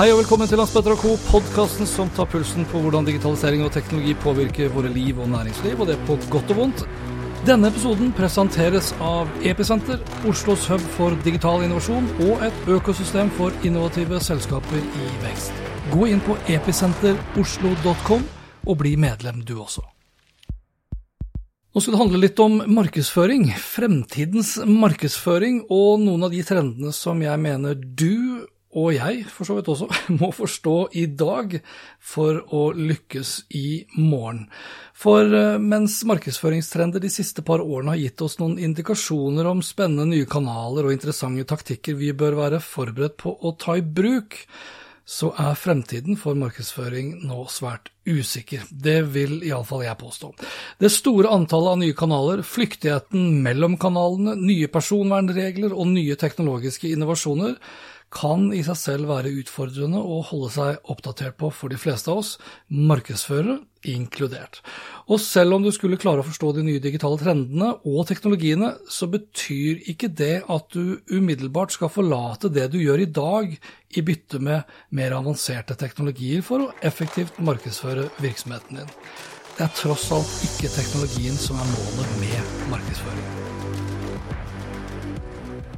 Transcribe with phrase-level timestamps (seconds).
[0.00, 3.74] Hei og velkommen til Hans Petter Co., podkasten som tar pulsen på hvordan digitalisering og
[3.74, 6.84] teknologi påvirker våre liv og næringsliv, og det på godt og vondt.
[7.44, 9.98] Denne episoden presenteres av Episenter,
[10.30, 15.60] Oslos hub for digital innovasjon og et økosystem for innovative selskaper i vekst.
[15.92, 18.24] Gå inn på episenteroslo.com
[18.72, 19.84] og bli medlem du også.
[21.74, 27.20] Nå skal det handle litt om markedsføring, fremtidens markedsføring, og noen av de trendene som
[27.20, 29.88] jeg mener du og jeg for så vidt også,
[30.20, 31.56] må forstå i dag
[31.98, 34.44] for å lykkes i morgen.
[34.94, 40.12] For eh, mens markedsføringstrender de siste par årene har gitt oss noen indikasjoner om spennende
[40.12, 44.38] nye kanaler og interessante taktikker vi bør være forberedt på å ta i bruk,
[45.10, 48.62] så er fremtiden for markedsføring nå svært usikker.
[48.70, 50.30] Det vil iallfall jeg påstå.
[50.78, 57.58] Det store antallet av nye kanaler, flyktigheten mellom kanalene, nye personvernregler og nye teknologiske innovasjoner
[58.10, 62.18] kan i seg selv være utfordrende å holde seg oppdatert på for de fleste av
[62.24, 62.32] oss,
[62.66, 64.58] markedsførere inkludert.
[65.08, 69.06] Og selv om du skulle klare å forstå de nye digitale trendene og teknologiene, så
[69.10, 74.42] betyr ikke det at du umiddelbart skal forlate det du gjør i dag i bytte
[74.42, 78.94] med mer avanserte teknologier for å effektivt markedsføre virksomheten din.
[79.54, 83.26] Det er tross alt ikke teknologien som er målet med markedsføring.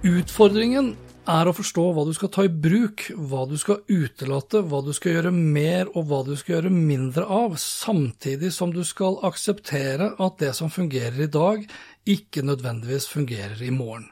[0.00, 0.94] Utfordringen
[1.30, 4.90] er å forstå hva du skal ta i bruk, hva du skal utelate, hva du
[4.96, 10.12] skal gjøre mer og hva du skal gjøre mindre av, samtidig som du skal akseptere
[10.18, 11.64] at det som fungerer i dag,
[12.10, 14.08] ikke nødvendigvis fungerer i morgen.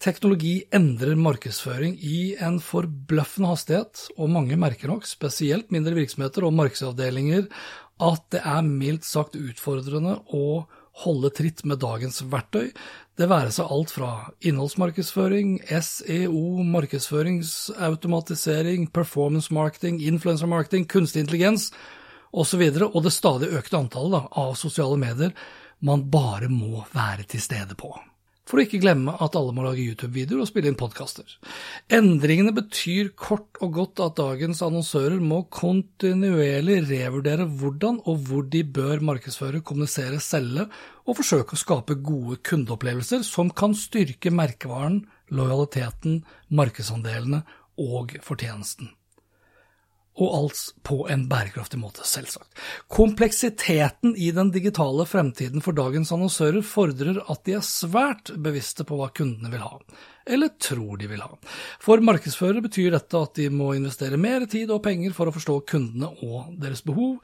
[0.00, 6.56] Teknologi endrer markedsføring i en forbløffende hastighet, og mange merker nok, spesielt mindre virksomheter og
[6.56, 7.48] markedsavdelinger,
[8.00, 10.64] at det er mildt sagt utfordrende å
[11.04, 12.68] holde tritt med dagens verktøy,
[13.20, 14.10] det være seg alt fra
[14.48, 21.72] innholdsmarkedsføring, SEO, markedsføringsautomatisering, performance marketing, influencer marketing, kunstig intelligens
[22.32, 25.32] osv., og, og det stadig økte antallet da, av sosiale medier
[25.84, 27.92] man bare må være til stede på
[28.50, 31.36] for å ikke glemme at alle må lage YouTube-videoer og spille inn podkaster.
[31.94, 38.64] Endringene betyr kort og godt at dagens annonsører må kontinuerlig revurdere hvordan og hvor de
[38.66, 40.66] bør markedsføre, kommunisere, selge
[41.06, 47.44] og forsøke å skape gode kundeopplevelser som kan styrke merkevaren, lojaliteten, markedsandelene
[47.80, 48.90] og fortjenesten
[50.18, 52.50] og alt på en bærekraftig måte, selvsagt.
[52.90, 58.98] Kompleksiteten i den digitale fremtiden for dagens annonsører fordrer at de er svært bevisste på
[58.98, 59.78] hva kundene vil ha,
[60.26, 61.30] eller tror de vil ha.
[61.82, 65.60] For markedsførere betyr dette at de må investere mer tid og penger for å forstå
[65.70, 67.20] kundene og deres behov,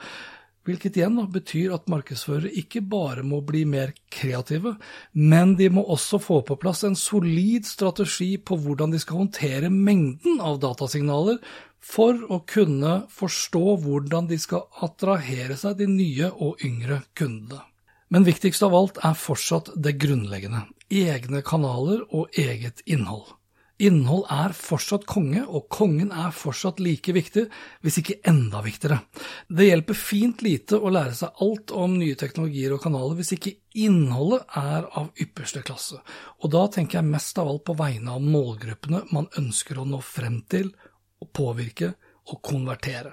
[0.66, 4.74] hvilket igjen betyr at markedsførere ikke bare må bli mer kreative,
[5.12, 9.70] men de må også få på plass en solid strategi på hvordan de skal håndtere
[9.70, 11.38] mengden av datasignaler
[11.86, 17.62] for å kunne forstå hvordan de skal attrahere seg de nye og yngre kundene.
[18.10, 23.26] Men viktigst av alt er fortsatt det grunnleggende– egne kanaler og eget innhold.
[23.76, 27.44] Innhold er fortsatt konge, og kongen er fortsatt like viktig,
[27.84, 29.02] hvis ikke enda viktigere.
[29.52, 33.52] Det hjelper fint lite å lære seg alt om nye teknologier og kanaler hvis ikke
[33.76, 36.00] innholdet er av ypperste klasse,
[36.40, 40.00] og da tenker jeg mest av alt på vegne av målgruppene man ønsker å nå
[40.00, 40.72] frem til
[41.20, 41.92] å påvirke
[42.32, 43.12] og konvertere.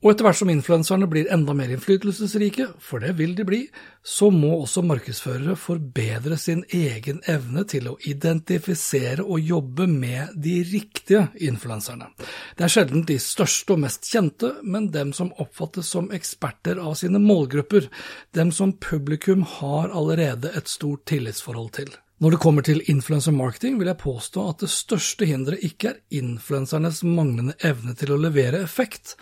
[0.00, 3.58] Og etter hvert som influenserne blir enda mer innflytelsesrike, for det vil de bli,
[4.00, 10.54] så må også markedsførere forbedre sin egen evne til å identifisere og jobbe med de
[10.70, 12.08] riktige influenserne.
[12.56, 16.96] Det er sjelden de største og mest kjente, men dem som oppfattes som eksperter av
[17.02, 17.90] sine målgrupper,
[18.32, 21.92] dem som publikum har allerede et stort tillitsforhold til.
[22.24, 26.02] Når det kommer til influencer marketing, vil jeg påstå at det største hinderet ikke er
[26.22, 29.14] influensernes manglende evne til å levere effekt,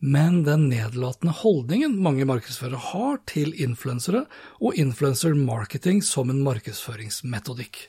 [0.00, 4.26] men den nedlatende holdningen mange markedsførere har til influensere
[4.60, 7.86] og influencer marketing som en markedsføringsmetodikk.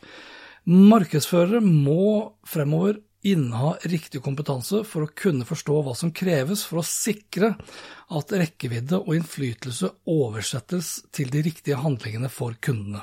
[0.67, 6.85] Markedsførere må fremover inneha riktig kompetanse for å kunne forstå hva som kreves for å
[6.85, 7.55] sikre
[8.13, 13.01] at rekkevidde og innflytelse oversettes til de riktige handlingene for kundene.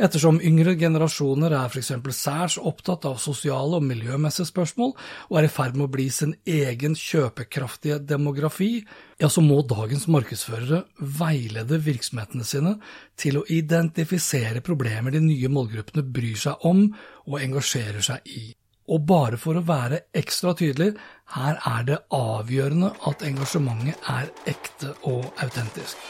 [0.00, 1.92] Ettersom yngre generasjoner er f.eks.
[2.16, 4.96] særs opptatt av sosiale og miljømessige spørsmål,
[5.30, 8.72] og er i ferd med å bli sin egen kjøpekraftige demografi,
[9.20, 10.82] ja, så må dagens markedsførere
[11.20, 12.78] veilede virksomhetene sine
[13.20, 16.88] til å identifisere problemer de nye målgruppene bryr seg om
[17.28, 18.48] og engasjerer seg i.
[18.90, 20.96] Og bare for å være ekstra tydelig,
[21.36, 26.00] her er det avgjørende at engasjementet er ekte og autentisk.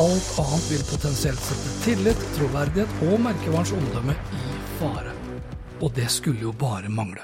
[0.00, 5.14] Alt annet vil potensielt sette tillit, troverdighet og merkevarens omdømme i fare.
[5.78, 7.22] Og det skulle jo bare mangle.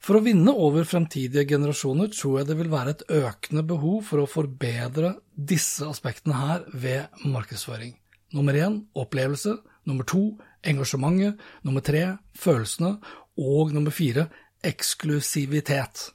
[0.00, 4.22] For å vinne over fremtidige generasjoner tror jeg det vil være et økende behov for
[4.22, 7.92] å forbedre disse aspektene her ved markedsføring.
[8.32, 9.58] Nummer én opplevelse.
[9.84, 11.36] Nummer to engasjementet.
[11.68, 12.96] Nummer tre følelsene.
[13.40, 14.28] Og nummer fire
[14.66, 16.10] eksklusivitet.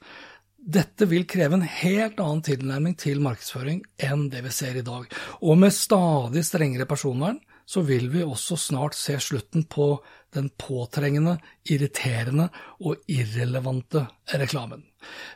[0.66, 5.06] Dette vil kreve en helt annen tilnærming til markedsføring enn det vi ser i dag,
[5.45, 9.88] og med stadig strengere personvern så vil vi også snart se slutten på
[10.36, 11.38] den påtrengende,
[11.69, 12.50] irriterende
[12.81, 14.06] og irrelevante
[14.38, 14.83] reklamen.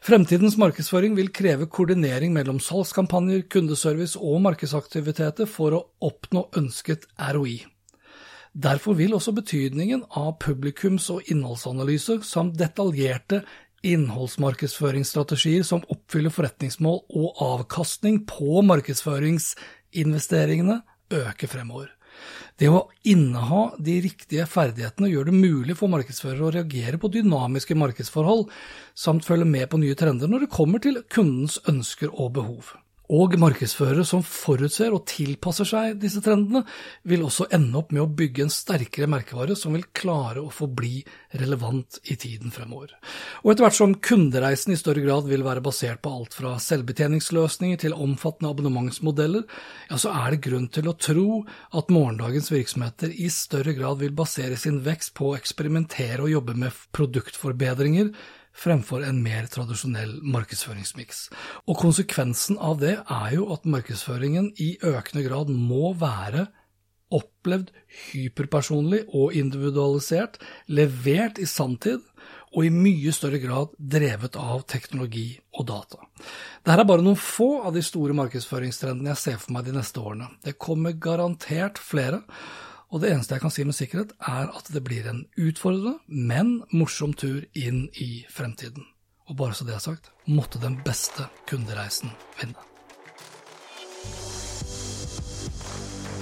[0.06, 7.60] Fremtidens markedsføring vil kreve koordinering mellom salgskampanjer, kundeservice og markedsaktiviteter for å oppnå ønsket ROI.
[8.54, 13.44] Derfor vil også betydningen av publikums- og innholdsanalyse samt detaljerte
[13.86, 20.82] innholdsmarkedsføringsstrategier som oppfyller forretningsmål og avkastning på markedsføringsinvesteringene,
[21.14, 21.88] øke fremover.
[22.60, 27.78] Det å inneha de riktige ferdighetene gjør det mulig for markedsførere å reagere på dynamiske
[27.80, 28.50] markedsforhold,
[28.98, 32.74] samt følge med på nye trender når det kommer til kundens ønsker og behov.
[33.10, 36.62] Og markedsførere som forutser og tilpasser seg disse trendene,
[37.10, 41.02] vil også ende opp med å bygge en sterkere merkevare som vil klare å forbli
[41.42, 42.94] relevant i tiden fremover.
[43.42, 47.82] Og etter hvert som kundereisen i større grad vil være basert på alt fra selvbetjeningsløsninger
[47.82, 49.48] til omfattende abonnementsmodeller,
[49.90, 51.42] ja, så er det grunn til å tro
[51.82, 56.60] at morgendagens virksomheter i større grad vil basere sin vekst på å eksperimentere og jobbe
[56.62, 58.14] med produktforbedringer
[58.60, 61.28] fremfor en mer tradisjonell markedsføringsmiks.
[61.68, 66.50] Og konsekvensen av det er jo at markedsføringen i økende grad må være
[67.16, 67.72] opplevd
[68.12, 70.38] hyperpersonlig og individualisert,
[70.70, 72.04] levert i sanntid
[72.54, 76.02] og i mye større grad drevet av teknologi og data.
[76.66, 80.02] Dette er bare noen få av de store markedsføringstrendene jeg ser for meg de neste
[80.02, 80.30] årene.
[80.46, 82.24] Det kommer garantert flere,
[82.90, 86.64] og det eneste jeg kan si med sikkerhet, er at det blir en utfordrende, men
[86.74, 88.88] morsom tur inn i fremtiden.
[89.30, 92.10] Og bare så det er sagt, måtte den beste kundereisen
[92.40, 92.58] vinne.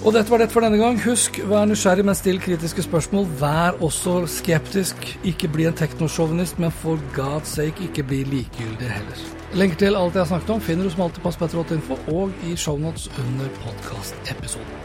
[0.06, 1.00] Og dette var det for denne gang.
[1.02, 3.26] Husk, vær nysgjerrig, men still kritiske spørsmål.
[3.40, 5.08] Vær også skeptisk.
[5.26, 9.26] Ikke bli en teknosjåvinist, men for God's sake, ikke bli likegyldig heller.
[9.58, 12.56] Lenker til alt jeg har snakket om finner du som alltid på spetter.info og i
[12.56, 14.84] shownotes under podkastepisoden.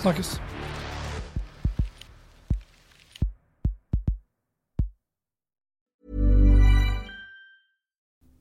[0.00, 0.38] Snakkes.